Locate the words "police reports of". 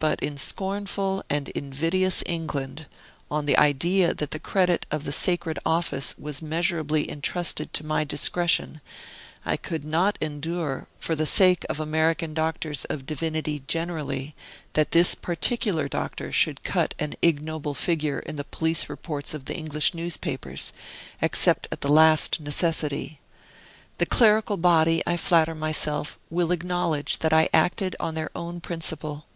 18.42-19.44